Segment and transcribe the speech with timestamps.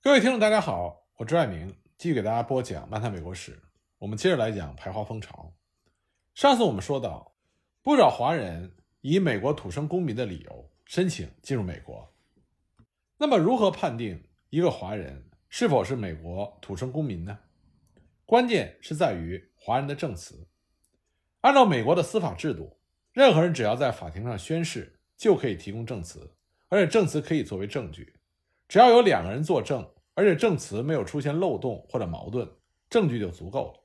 [0.00, 3.52] 各位听众，大家好，我朱爱明继续给大家播讲《漫谈美国史》。
[3.98, 5.52] 我们接着来讲排华风潮。
[6.36, 7.34] 上次我们说到，
[7.82, 12.14] 不少华人以美国土生公民的理由申请进入美国。
[13.18, 17.36] 那么，如何判定一个华人是否是美国土生公民呢？
[18.24, 20.48] 关键是在于华人的证词。
[21.40, 22.78] 按照美国的司法制度，
[23.12, 26.36] 任何人只要在法庭上宣誓，就可以提供证词，
[26.68, 28.14] 而且证词可以作为证据。
[28.68, 32.48] 只要有两个人作证，而且证词没有出现漏洞或者矛盾，
[32.90, 33.80] 证据就足够了。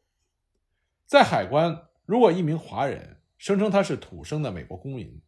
[1.06, 5.22] 在海关，如果一名华人声称他是土生的美国公民，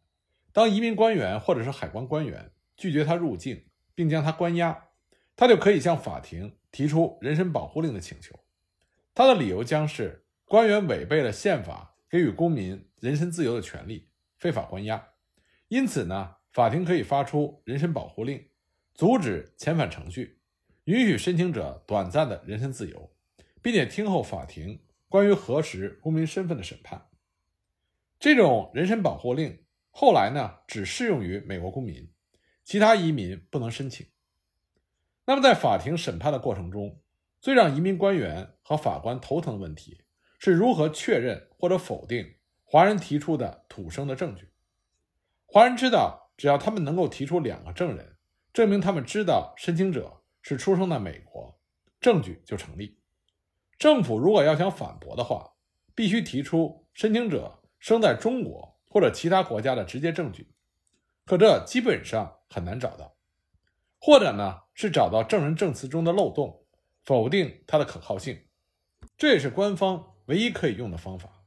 [0.52, 3.64] 当移民官员或者是海关官员拒绝他入境，
[3.94, 4.88] 并将他关押，
[5.34, 8.38] 他就可以向法庭提出人身保护令的请求。
[9.14, 15.08] 他的理由将是官员违背了宪法给予公民人身自由的权利，非法关押。
[15.68, 18.46] 因此呢，法庭可以发出人身保护令。
[18.96, 20.38] 阻止遣返程序，
[20.84, 23.10] 允许申请者短暂的人身自由，
[23.60, 27.06] 并且听候法庭关于核实公民身份的审判。
[28.18, 32.10] 这种人身保护令后来呢，只适用于美国公民，
[32.64, 34.06] 其他移民不能申请。
[35.26, 36.98] 那么，在法庭审判的过程中，
[37.38, 40.04] 最让移民官员和法官头疼的问题
[40.38, 44.48] 是如何确认或者否定华人提出的土生的证据。
[45.44, 48.15] 华人知道，只要他们能够提出两个证人。
[48.56, 51.60] 证明他们知道申请者是出生在美国，
[52.00, 52.98] 证据就成立。
[53.78, 55.52] 政府如果要想反驳的话，
[55.94, 60.54] 必须提出申请者生在中国或者其他国家的直接证据，
[61.26, 63.14] 可这基本上很难找到，
[64.00, 66.64] 或者呢是找到证人证词中的漏洞，
[67.04, 68.42] 否定它的可靠性。
[69.18, 71.44] 这也是官方唯一可以用的方法。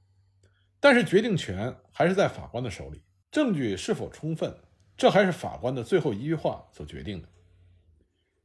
[0.80, 4.56] 但是决定权还是在法官的手里，证据是否充分。
[5.00, 7.30] 这还是法官的最后一句话所决定的。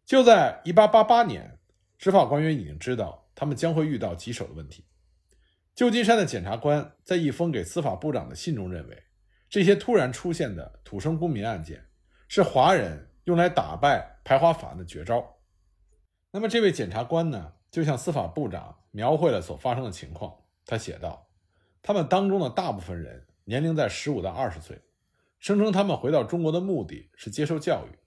[0.07, 1.59] 就在1888年，
[1.99, 4.85] 执法官员已经知道他们将会遇到棘手的问题。
[5.75, 9.03] 旧金山的检察官在一封给司法部长的信中认为，
[9.51, 11.85] 这些突然出现的土生公民案件
[12.29, 15.37] 是华人用来打败排华法案的绝招。
[16.31, 20.33] 那么，这位检察官呢，就向司法部长描绘了所发生的情况。
[20.65, 21.27] 他写道
[21.83, 24.81] ：“他们当中的大部分人年龄在15到20岁。”
[25.45, 27.99] 声称他们回到中国的目的是接受教育，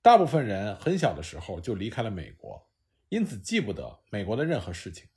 [0.00, 2.70] 大部分人很小的时候就离开了美国，
[3.08, 5.08] 因此记不得美国的任何事情。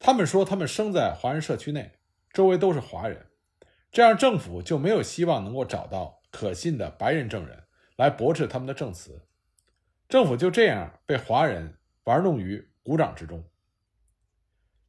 [0.00, 1.92] 他们说他们生在华人社区内，
[2.32, 3.28] 周围都是华人，
[3.92, 7.62] 这样政府就没有希望能够找到可信的白人证人
[7.94, 9.28] 来驳斥他们的证词。
[10.08, 13.44] 政府就这样被华人玩弄于股掌之中。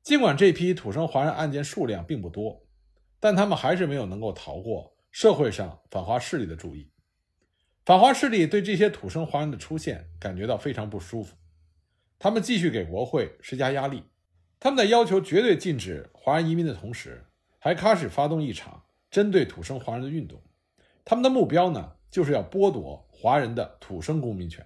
[0.02, 2.66] 尽管这批土生华人案件数量并不多，
[3.20, 4.98] 但他们还是没有能够逃过。
[5.12, 6.90] 社会上反华势力的注意，
[7.86, 11.36] 反华势力对这些土生华人的出现感觉到非常不舒服。
[12.18, 14.04] 他们继续给国会施加压力。
[14.60, 17.26] 他们在要求绝对禁止华人移民的同时，
[17.60, 20.42] 还开始发动一场针对土生华人的运动。
[21.04, 24.66] 他们的目标呢，就是要剥夺华人的土生公民权。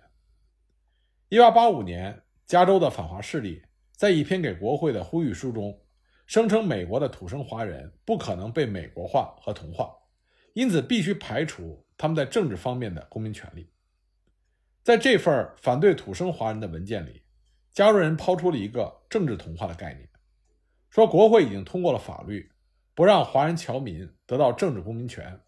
[1.30, 3.64] 1885年，加州的反华势力
[3.94, 5.82] 在一篇给国会的呼吁书中，
[6.28, 9.96] 声称美国的土生华人不可能被美国化和同化。
[10.56, 13.70] 因此，必须排除他们在政治方面的公民权利。
[14.84, 17.24] 在这份反对土生华人的文件里，
[17.74, 20.08] 加州人抛出了一个政治同化的概念，
[20.90, 22.50] 说国会已经通过了法律，
[22.94, 25.42] 不让华人侨民得到政治公民权，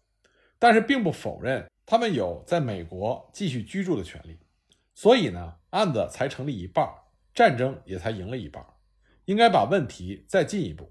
[0.58, 4.38] 但是并不否认他们有在美国继续居住的权利。
[4.94, 6.86] 所以呢，案子才成立一半，
[7.32, 8.62] 战争也才赢了一半，
[9.24, 10.90] 应该把问题再进一步。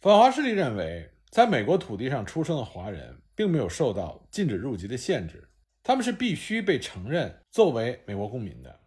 [0.00, 3.20] 反华势力认为，在美国土地上出生的华人。
[3.36, 5.48] 并没有受到禁止入籍的限制，
[5.82, 8.80] 他们是必须被承认作为美国公民的。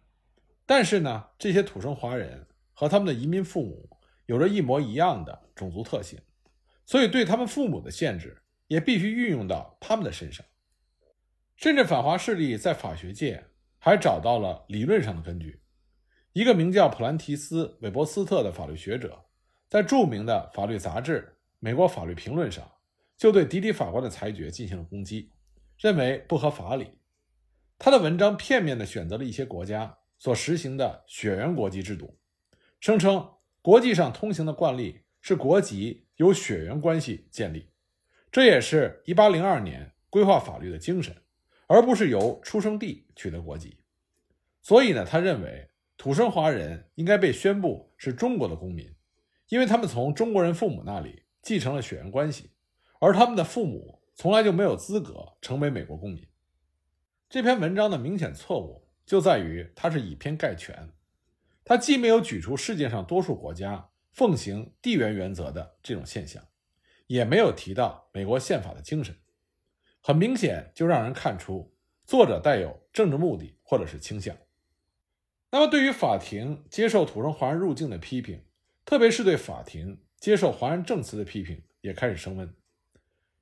[0.66, 3.88] 但是呢，这些土生华人和他们的移民父母
[4.26, 6.18] 有着一模一样的种族特性，
[6.84, 10.44] 所以对他们父母的限制也必须运用到他们的身上。
[11.56, 13.44] 甚至反华势力在法学界
[13.78, 15.60] 还找到了理论上的根据。
[16.32, 19.26] 一个名叫普兰提斯·韦伯斯特的法律学者，
[19.68, 21.20] 在著名的法律杂志
[21.58, 22.68] 《美国法律评论》上。
[23.20, 25.30] 就对迪迪法官的裁决进行了攻击，
[25.76, 26.92] 认为不合法理。
[27.78, 32.16] 他的文章片面地选择了一些国家所实行的血缘国籍制度，
[32.80, 37.68] 声称国际上通行的惯例是国籍由血缘关系建立，
[38.32, 41.14] 这也是一八零二年规划法律的精神，
[41.66, 43.76] 而不是由出生地取得国籍。
[44.62, 45.68] 所以呢，他认为
[45.98, 48.90] 土生华人应该被宣布是中国的公民，
[49.50, 52.52] 因为他们从中国人父母那里继承了血缘关系。
[53.00, 56.28] 而他们的父母从来就没有资格成为美国公民。
[57.28, 60.92] 这篇文章的明显错误就在于它是以偏概全，
[61.64, 66.46] 它既没有举出世界上多数国家奉行地缘原则的这种现象，
[67.06, 69.16] 也没有提到美国宪法的精神，
[70.00, 71.74] 很明显就让人看出
[72.04, 74.36] 作者带有政治目的或者是倾向。
[75.52, 78.44] 那么，对于法庭接受土生华人入境的批评，
[78.84, 82.54] 特别是对法庭接受华人证词的批评，也开始升温。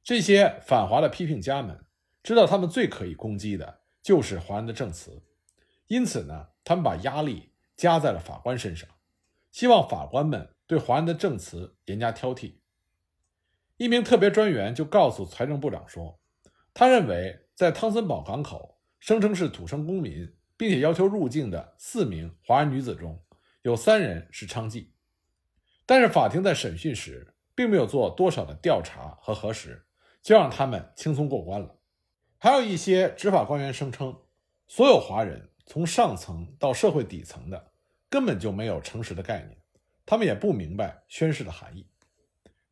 [0.09, 1.85] 这些反华的批评家们
[2.23, 5.23] 知道，他们最可以攻击的就是华人的证词，
[5.89, 8.89] 因此呢，他们把压力加在了法官身上，
[9.53, 12.55] 希望法官们对华人的证词严加挑剔。
[13.77, 16.19] 一名特别专员就告诉财政部长说，
[16.73, 20.35] 他认为在汤森堡港口声称是土生公民。
[20.57, 23.23] 并且要求入境的四名华人女子中，
[23.63, 24.89] 有三人是娼妓，
[25.87, 29.87] 但是法庭在审讯时并没有做多少的调查和核实，
[30.29, 31.75] 就让他们轻松过关了。
[32.37, 34.15] 还有一些执法官员声称，
[34.67, 37.73] 所有华人从上层到社会底层的
[38.11, 39.57] 根本就没有诚实的概念，
[40.05, 41.89] 他们也不明白宣誓的含义。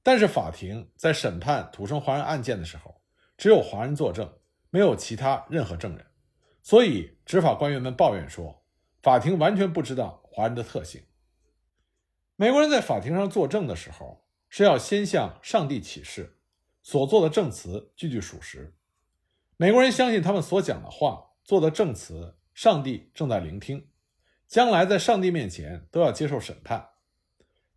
[0.02, 3.00] 但是法庭在审判土生华人案件的时候，
[3.38, 4.30] 只有华人作证，
[4.68, 6.04] 没有其他任何证人。
[6.62, 8.62] 所以，执法官员们抱怨说，
[9.02, 11.02] 法庭完全不知道华人的特性。
[12.36, 16.35] 美国人在法庭上作证的时候，是要先向上帝起誓，
[16.86, 18.72] 所做的证词句句属实。
[19.56, 23.88] 美国人相信他们所讲的话、做的证词，上帝正在聆听，
[24.46, 26.90] 将来在上帝面前都要接受审判。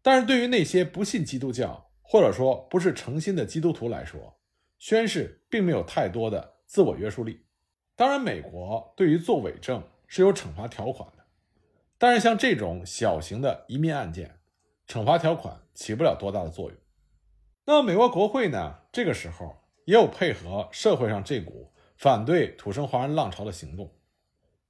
[0.04, 4.40] 但是对于那些不信基督教或者说不是诚心的基督徒来说，
[4.78, 7.48] 宣誓并没有太多的自我约束力。
[7.96, 11.26] 当然，美国对于做伪证是有惩罚条款的，
[11.98, 14.40] 但是像这种小型的移民案件，
[14.88, 16.78] 惩罚条款起不了多大的作用。
[17.70, 18.80] 那么，美国国会呢？
[18.92, 23.94] 这个时候也有配合社会上这股反对土生华人浪潮的行动。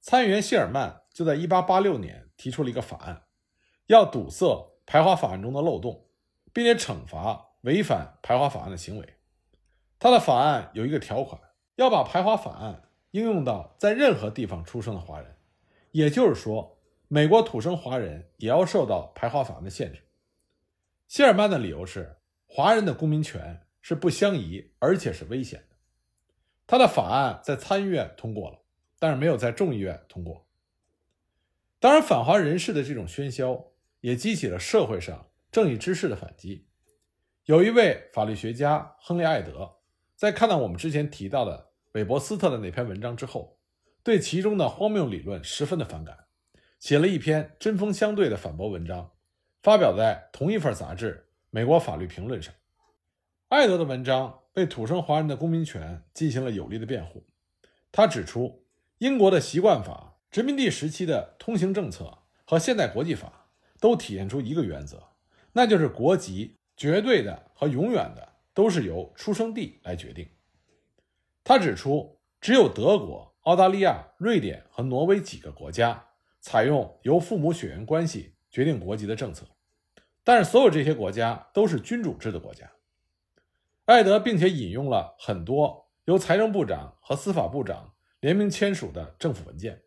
[0.02, 3.22] 参议员谢尔曼就在1886年提出了一个法案，
[3.86, 6.08] 要堵塞排华法案中的漏洞，
[6.52, 9.14] 并且惩罚违反排华法案的行为。
[9.98, 11.40] 他的法案有一个条款，
[11.76, 12.82] 要把排华法案。
[13.12, 15.38] 应用到在任何地方出生的华人，
[15.92, 20.02] 也就是说，美国土生华人也要受到排华法案的限制。
[21.08, 22.18] 谢尔曼的理由是，
[22.52, 25.76] 华人的公民权是不相宜，而且是危险的。
[26.66, 28.58] 他的法案在参议院通过了，
[28.98, 30.48] 但是没有在众议院通过。
[31.78, 33.66] 当然，反华人士的这种喧嚣
[34.00, 36.66] 也激起了社会上正义之士的反击。
[37.44, 39.76] 有一位法律学家亨利·艾德，
[40.16, 41.70] 在看到我们之前提到的。
[41.92, 43.58] 韦伯斯特的那篇文章之后，
[44.02, 46.26] 对其中的荒谬理论十分的反感，
[46.78, 49.12] 写了一篇针锋相对的反驳文章，
[49.62, 52.54] 发表在同一份杂志《美国法律评论》上。
[53.48, 57.26] 艾德的文章为土生华人的公民权进行了有力的辩护。
[57.90, 58.64] 他指出，
[58.98, 63.48] 英国的习惯法、殖民地时期的通行政策和现代国际法
[63.80, 65.02] 都体现出一个原则，
[65.52, 70.28] 那就是国籍绝对的和永远的都是由出生地来决定。
[71.42, 76.10] 他指出，只有德国、澳大利亚、瑞典和挪威几个国家
[76.40, 79.44] 采用由父母血缘关系决定国籍的政策，
[80.24, 82.70] 但是所有这些国家都是君主制的国家。
[83.86, 89.82] 艾德并且引用了很多由财政部长和司法部长联名签署的政府文件，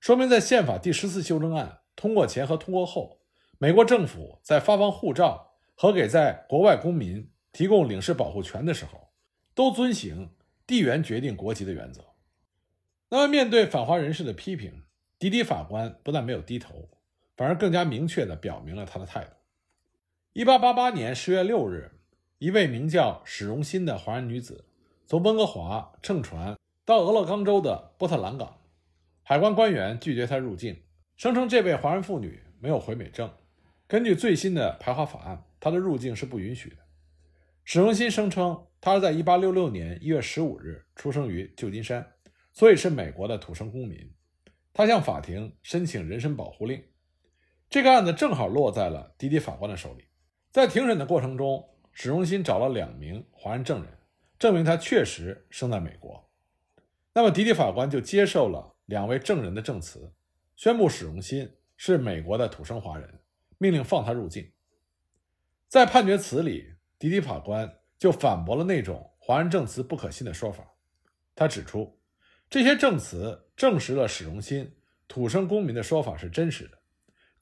[0.00, 3.20] 说明在宪法第十四修正案通过前和通过后，
[3.58, 9.10] 美国政府在发放护照和给在国外公民提供领事保护权的时候，
[9.54, 10.28] 都遵循。
[10.66, 12.00] 地缘决定国籍的原则。
[13.08, 14.84] 那么，面对反华人士的批评，
[15.18, 16.88] 迪迪法官不但没有低头，
[17.36, 19.32] 反而更加明确地表明了他的态度。
[20.32, 21.90] 一八八八年十月六日，
[22.38, 24.64] 一位名叫史荣新的华人女子
[25.04, 28.60] 从温哥华乘船到俄勒冈州的波特兰港，
[29.24, 30.84] 海关官员拒绝她入境，
[31.16, 33.28] 声称这位华人妇女没有回美证。
[33.88, 36.76] 根据最新的排华法案，她的入境是不允许的。
[37.64, 38.66] 史荣新声称。
[38.80, 42.14] 她是在1866年1月15日出生于旧金山，
[42.50, 44.10] 所以是美国的土生公民。
[44.72, 46.82] 他向法庭申请人身保护令，
[47.68, 50.04] 这个案子正好落在了迪迪法官的手里。
[50.50, 53.92] 在庭审的过程中，史荣新找了两名华人证人，
[54.38, 56.28] 证明他确实生在美国。
[57.12, 60.12] 那么迪迪法官就接受了两位证人的证词，
[60.56, 63.20] 宣布史荣新是美国的土生华人，
[63.58, 64.50] 命令放他入境。
[65.68, 67.76] 在判决词里，迪迪法官。
[68.00, 70.64] 就反驳了那种华人证词不可信的说法。
[71.34, 72.00] 他指出，
[72.48, 74.74] 这些证词证实了史荣新
[75.06, 76.78] 土生公民的说法是真实的。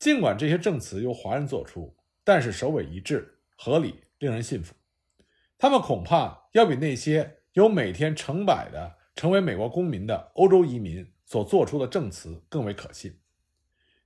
[0.01, 1.97] 尽管这些证词由华人做出，
[2.29, 4.75] 但是首尾一致、合理，令人信服。
[5.57, 13.19] 他们恐怕要比那些有每天成百的成为美国公民的欧洲移民所做出的证词更为可信。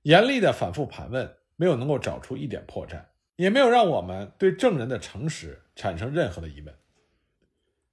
[0.03, 3.03] 严厉的反复盘问没有能够找出一点破绽，
[3.35, 6.73] 也没有让我们对证人的诚实产生任何的疑问。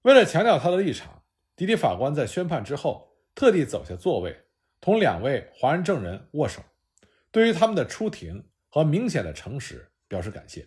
[0.02, 1.24] 为了强调他的立场，
[1.56, 4.44] 迪迪法官在宣判之后特地走下座位，
[4.80, 6.62] 同两位华人证人握手，
[7.32, 10.66] 对于他们的出庭和明显的诚实表示感谢。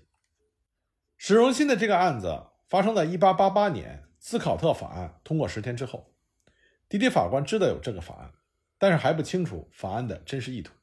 [1.17, 6.15] 史荣新的这个案子发生在1888年斯考特法案通过十天之后，
[6.87, 8.31] 迪迪法官知道有这个法案，
[8.77, 10.73] 但是还不清楚法案的真实意图。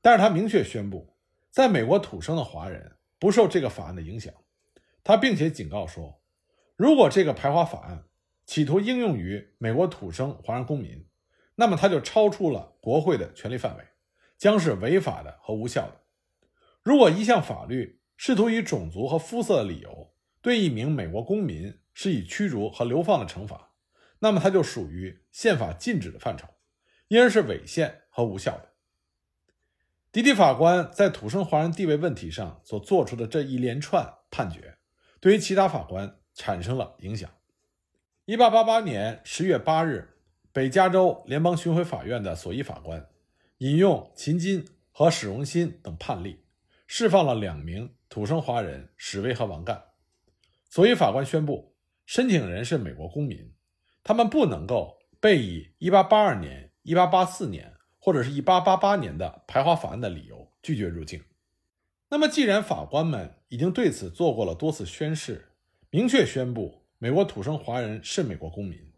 [0.00, 1.16] 但是他明确宣布，
[1.50, 4.32] 在美国土生的华人不受这个法案的影响。
[5.02, 6.22] 他并且警告说，
[6.76, 8.04] 如果这个排华法案
[8.46, 11.04] 企图应用于美国土生华人公民，
[11.56, 13.84] 那么他就超出了国会的权力范围，
[14.36, 16.00] 将是违法的和无效的。
[16.88, 23.74] 如果一项法律试图以种族和肤色的理由对一名美国公民施以驱逐和流放的惩罚，
[24.20, 26.48] 那么它就属于宪法禁止的范畴，
[27.08, 28.70] 因而是违宪和无效的。
[30.10, 34.78] 迪迪法官在土生华人地位问题上所做出的这一连串判决，
[35.20, 37.28] 对于其他法官产生了影响。
[38.24, 40.16] 一八八八年十月八日，
[40.54, 43.10] 北加州联邦巡回法院的索伊法官
[43.58, 46.46] 引用秦金和史荣新等判例，
[46.88, 49.84] 释放了两名土生华人史威和王干。
[50.68, 53.54] 所以法官宣布，申请人是美国公民，
[54.02, 57.74] 他们不能够被以一八八二年、一八八四年。
[58.00, 61.22] 或者是一八八八年的排华法案的理由拒绝入境。
[62.08, 65.52] 那么，既然法官们已经对此做过了多次宣誓，
[65.90, 68.94] 明确宣布美国土生华人是美国公民，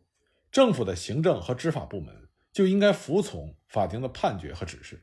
[0.52, 5.02] 政府的行政和执法部门就应该服从法庭的判决和指示。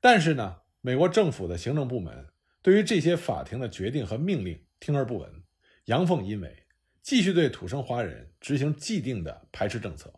[0.00, 2.28] 但是呢，美国政府的行政部门
[2.62, 5.42] 对于这些法庭的决定和命令听而不闻，
[5.86, 6.64] 阳奉阴违，
[7.02, 10.14] 继续对土生华人执行既定的排斥政策。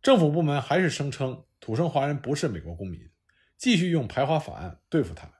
[0.00, 1.42] 政府部门还是声称。
[1.58, 3.00] 土生华人不是美国公民，
[3.56, 5.34] 继续用排华法案对付他们。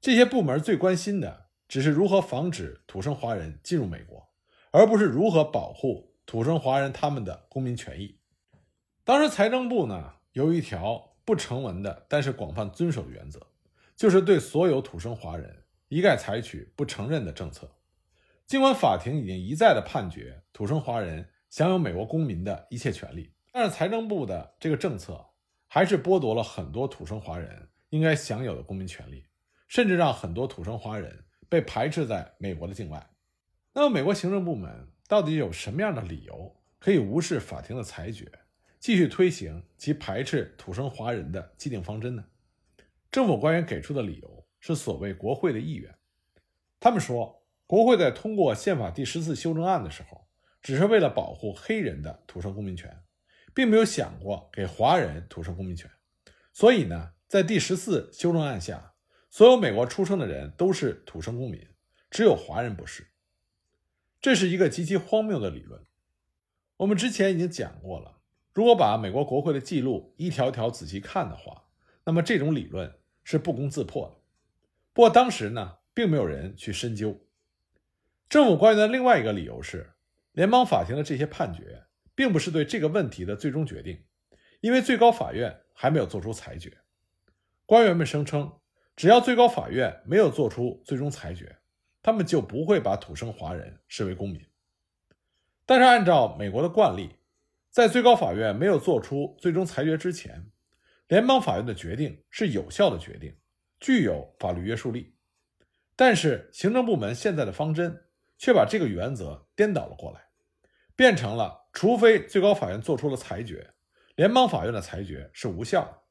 [0.00, 4.26] 这些部门最关心的只是如何防止土生华人进入美国，
[4.70, 8.18] 而不是如何保护土生华人他们的公民权益。
[9.04, 13.40] 当时财政部呢有一条不成文的，但是广泛遵守的原则，
[13.96, 17.70] 就是对所有土生华人一概采取不承认的政策。
[18.46, 23.32] 尽管法庭已经一再的判决土生华人享有美国公民的一切权利。
[23.52, 25.24] 但是财政部的这个政策
[25.68, 29.24] 还是剥夺了很多土生华人应该享有的公民权利，
[29.68, 33.10] 甚至让很多土生华人被排斥在美国的境外。
[33.72, 38.30] 那么，美国行政部门到底有什么样的理由可以无视法庭的裁决，
[38.84, 42.26] 继续推行其排斥土生华人的既定方针呢？
[43.10, 45.94] 政府官员给出的理由是所谓国会的意愿。
[46.78, 50.26] 他们说，国会在通过宪法第十四修正案的时候，
[50.60, 53.02] 只是为了保护黑人的土生公民权。
[53.54, 55.90] 并没有想过给华人土生公民权，
[56.52, 58.92] 所以呢，在第十四修正案下，
[59.30, 61.66] 所有美国出生的人都是土生公民，
[62.10, 63.06] 只有华人不是。
[64.20, 65.82] 这是一个极其荒谬的理论。
[66.76, 68.13] 我们之前已经讲过了，
[68.54, 71.64] 如果把美国国会的记录一条条仔细看的话，
[72.04, 72.90] 那么这种理论
[73.22, 74.16] 是不攻自破的。
[74.94, 77.20] 不过当时呢，并没有人去深究。
[78.28, 79.92] 政府官员的另外一个理由是，
[80.32, 81.84] 联邦法庭的这些判决。
[82.16, 84.00] 并不是对这个问题的最终决定，
[84.60, 86.72] 因为最高法院还没有做出裁决。
[87.66, 88.52] 官员们声称，
[88.94, 91.58] 只要最高法院没有做出最终裁决，
[92.00, 94.40] 他们就不会把土生华人视为公民。
[95.66, 97.10] 但是，按照美国的惯例，
[97.74, 100.48] 在最高法院没有做出最终裁决之前，
[101.08, 103.36] 联邦法院的决定是有效的决定，
[103.80, 105.16] 具有法律约束力。
[105.96, 108.04] 但是，行政部门现在的方针
[108.38, 110.20] 却把这个原则颠倒了过来，
[110.94, 111.68] 变成了。
[111.72, 113.74] 除非最高法院做出了裁决，
[114.14, 116.02] 联邦法院的裁决是无效的。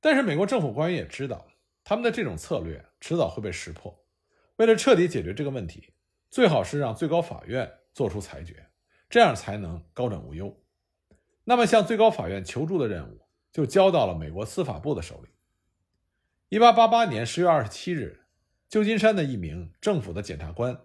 [0.00, 1.46] 但是美国政府官员也知道，
[1.84, 4.06] 他们的这种策略迟早会被识破。
[4.56, 5.92] 为了彻底解决这个问题，
[6.30, 8.65] 最好是让最高法院做出裁决，
[9.08, 10.56] 这样才能高枕无忧。
[11.44, 13.20] 那么，向最高法院求助的任务
[13.52, 15.28] 就交到了美国司法部的手里。
[16.48, 18.24] 一八八八年十月二十七日，
[18.68, 20.80] 旧金山的一名政府的检察官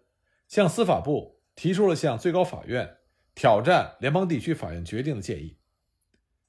[0.48, 2.98] 向司法部提出了向最高法院。
[3.34, 5.58] 挑战联邦地区法院决定的建议。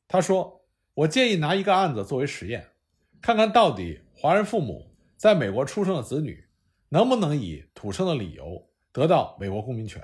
[0.09, 2.71] 他说：“我建议拿一个案子作为实验，
[3.21, 6.45] 看看到底华人父母在美国出生的子女
[6.89, 10.03] 能不能以土生的理由得到美国公民权。”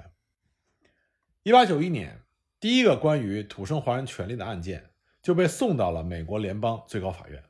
[1.48, 2.20] 一八九一年，
[2.60, 4.90] 第一个关于土生华人权利的案件
[5.22, 7.42] 就被送到了美国联邦最高法院。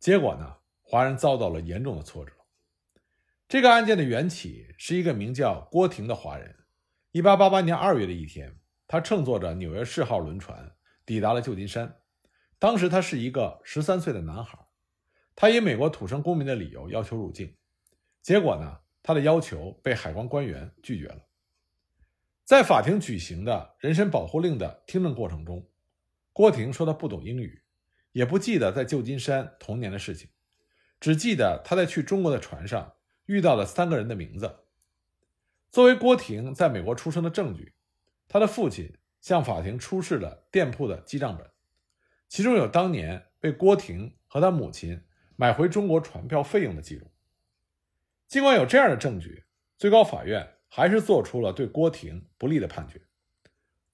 [0.00, 2.32] 结果呢，华人遭到了严重的挫折。
[3.46, 6.56] 这个案件的缘起是一个名叫郭婷的华人。
[7.12, 10.72] 一八八八年二月的一天，他乘坐着纽约市号轮船
[11.04, 11.94] 抵达了旧金山。
[12.58, 14.58] 当时他是一个十三岁的男孩，
[15.34, 17.54] 他以美国土生公民的理由要求入境，
[18.22, 21.25] 结果呢，他的要求被海关官员拒绝了。
[22.46, 25.66] 在法庭举行的人身保护令的听证过程中，
[26.32, 27.60] 郭婷说他不懂英语，
[28.12, 30.30] 也不记得在旧金山童年的事情，
[31.00, 34.60] 只记得他在去中国的船上遇到了三个人的名字。
[35.72, 37.72] 作为郭婷在美国出生的证据，
[38.28, 41.50] 他的父亲向法庭出示了店铺的记账本，
[42.28, 45.02] 其中有当年被郭婷和他母亲
[45.34, 47.10] 买回中国船票费用的记录。
[48.28, 49.42] 尽管有这样的证据，
[49.76, 50.52] 最高法院。
[50.68, 53.00] 还是做出了对郭婷不利的判决，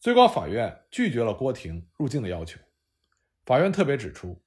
[0.01, 2.59] 最高法院拒绝了郭婷入境的要求。
[3.45, 4.43] 法院特别指出，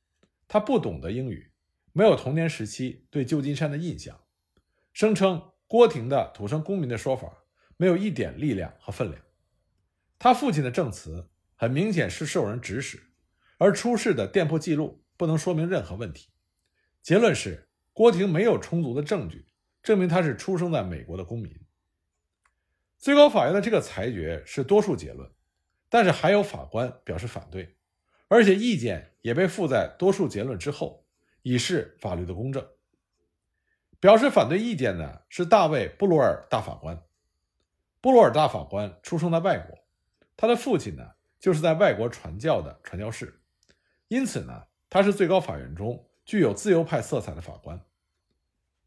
[0.48, 1.52] 他不懂得英语，
[1.94, 4.22] 没有童年时期对旧金山的印象，
[4.94, 7.44] 声称郭婷的土生公民的说法
[7.78, 9.22] 没有一点力量和分量。
[10.18, 13.12] 他父亲的证词很明显是受人指使，
[13.58, 16.30] 而出示的店铺记录不能说明任何问题。
[17.02, 19.48] 结论是，郭婷没有充足的证据
[19.84, 21.65] 证明他是出生在美国的公民。
[23.06, 25.30] 最高法院的这个裁决是多数结论，
[25.90, 27.76] 但是还有法官表示反对，
[28.28, 31.06] 而且意见也被附在多数结论之后，
[31.44, 32.68] 以示法律的公正。
[34.00, 37.00] 表示反对意见的是大卫·布鲁尔大法官。
[38.02, 39.78] 布鲁尔大法官出生在外国，
[40.36, 43.40] 他的父亲呢就是在外国传教的传教士，
[44.08, 47.80] 因此呢他是最高法院中具有自由派色彩的法官。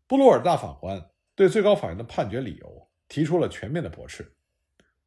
[0.09, 2.88] 布鲁尔大法官对最高法院的判决理由。
[3.09, 4.35] 提出了全面的驳斥。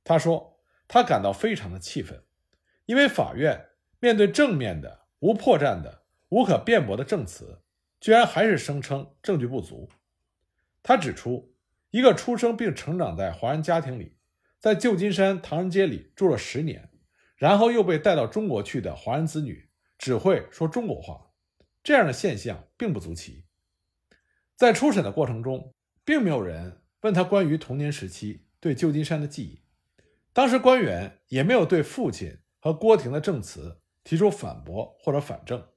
[0.04, 2.24] 他说：“他感到非常的气愤，
[2.86, 7.62] 因为法院面对正面的、无破绽的、无可辩驳的证词，
[8.00, 9.90] 居然还是声称证据不足。”
[10.84, 11.54] 他指出，
[11.92, 14.18] 一个出生并成长在华人家庭里，
[14.60, 16.90] 在旧金山唐人街里住了十年，
[17.36, 21.32] 然后又被带到中国去的华人子女，只会说中国话，
[21.84, 23.46] 这样的现象并不足奇。
[24.56, 26.81] 在初审的过程中，并没有人。
[27.02, 29.62] 问他关于童年时期对旧金山的记忆，
[30.34, 35.68] 当时官员也没有对父亲和郭婷的证词提出反驳或者反证，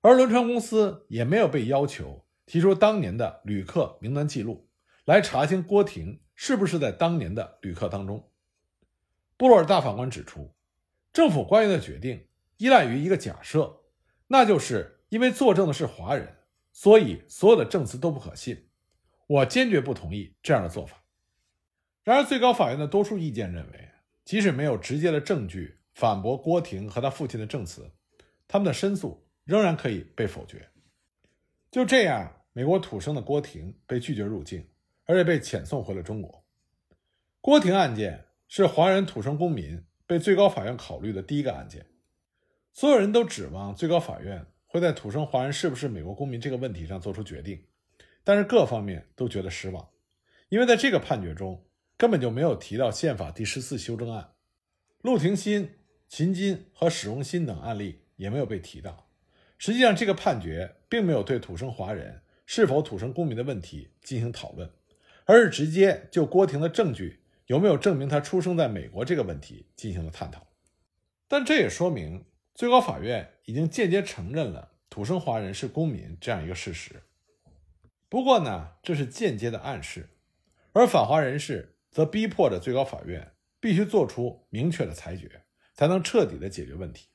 [0.00, 4.68] 而轮船公司也没有被要求提出当年的旅客名单记录
[5.04, 8.30] 来查清郭婷是不是在当年的旅客当中。
[9.36, 10.54] 布洛尔大法官指出，
[11.12, 13.82] 政府官员的决定依赖于一个假设，
[14.28, 16.34] 那就是因为作证的是华人，
[16.72, 18.68] 所以所有的证词都不可信。
[19.26, 21.02] 我坚决不同意这样的做法。
[22.04, 23.88] 然而，最高法院的多数意见认为，
[24.24, 27.90] 即使没有直接的证据反驳郭婷和他父亲的证词，
[28.46, 30.68] 他们的申诉仍然可以被否决。
[31.70, 34.68] 就这样，美国土生的郭婷被拒绝入境，
[35.04, 36.44] 而且被遣送回了中国。
[37.40, 41.86] 郭婷案件是华人土生公民被最高法院考虑的第一个案件。
[42.72, 47.64] 所有人都指望最高法院会在土生华人是不是美国公民这个问题上做出决定。
[48.26, 49.88] 但是各方面都觉得失望，
[50.48, 51.64] 因为在这个判决中
[51.96, 54.32] 根本就没有提到宪法第十四修正案，
[55.00, 59.08] 陆廷新、秦金和史荣新等案例也没有被提到。
[59.58, 64.68] 实际上，这个判决并没有对土生华人是否土生公民的问题进行讨论，
[65.26, 70.48] 而是直接就郭婷的证据有没有证明他出生在美国这个问题进行了探讨。
[71.28, 72.24] 但这也说明
[72.56, 77.04] 最高法院已经间接承认了土生华人是公民这样一个事实。
[78.08, 80.10] 不过呢，这是间接的暗示，
[80.72, 87.08] 而反华人士则逼迫着最高法院必须做出明确的裁决，才能彻底的解决问题。